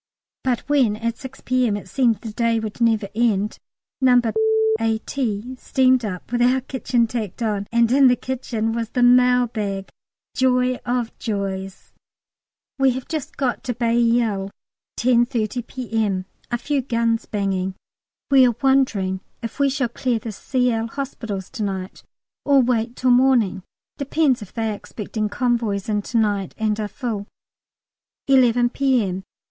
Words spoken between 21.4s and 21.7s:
to